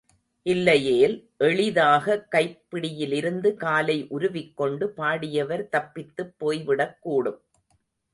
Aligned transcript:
இல்லையேல், 0.45 1.29
எளிதாக 1.37 2.27
கைப்பிடியிலிருந்து 2.31 3.53
காலை 3.53 4.07
உருவிக்கொண்டு, 4.09 4.93
பாடியவர் 4.97 5.69
தப்பித்துப் 5.69 6.33
போய்விடக் 6.37 6.97
கூடும். 6.99 7.41